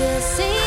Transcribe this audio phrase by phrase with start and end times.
[0.00, 0.59] could see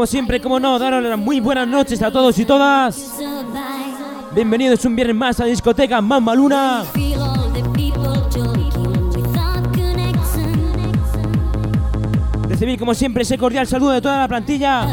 [0.00, 3.18] como siempre, como no, daros las muy buenas noches a todos y todas.
[4.34, 6.84] Bienvenidos un viernes más a discoteca Mamma Luna.
[12.48, 14.88] Recibir como siempre ese cordial saludo de toda la plantilla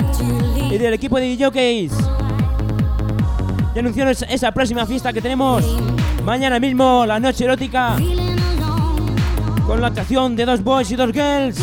[0.70, 1.94] y del equipo de DJs.
[3.76, 5.64] Y anunciaros esa próxima fiesta que tenemos
[6.26, 7.96] mañana mismo, la noche erótica,
[9.66, 11.62] con la actuación de dos boys y dos girls.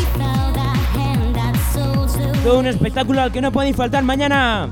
[2.45, 4.69] Todo un espectáculo al que no podéis faltar mañana.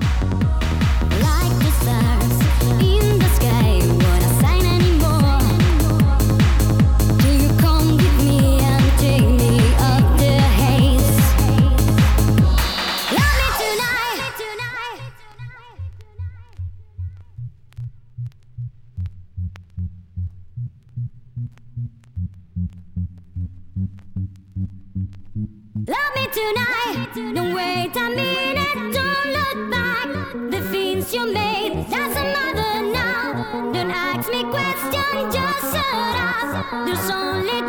[27.36, 28.94] Don't wait a minute.
[28.94, 30.08] Don't look back.
[30.52, 33.72] The things you made doesn't matter now.
[33.72, 35.34] Don't ask me questions.
[35.34, 36.86] Just shut up.
[36.86, 37.63] There's only